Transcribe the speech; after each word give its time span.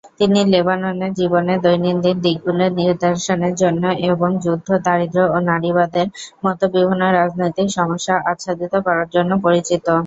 তিনি 0.19 0.39
লেবাননের 0.53 1.11
জীবনের 1.19 1.59
দৈনন্দিন 1.65 2.17
দিকগুলি 2.21 2.65
প্রদর্শনের 2.77 3.53
জন্য 3.55 3.83
এবং 4.09 4.29
যুদ্ধ, 4.43 4.67
দারিদ্র্য 4.85 5.27
ও 5.29 5.47
নারীবাদের 5.49 6.07
মতো 6.43 6.63
বিভিন্ন 6.75 7.03
রাজনৈতিক 7.13 7.67
সমস্যা 7.77 8.13
আচ্ছাদিত 8.31 8.73
করার 8.85 9.07
জন্য 9.15 9.31
পরিচিত। 9.45 9.85